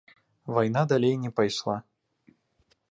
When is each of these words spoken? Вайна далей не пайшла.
Вайна 0.55 0.83
далей 0.93 1.15
не 1.27 1.31
пайшла. 1.39 1.81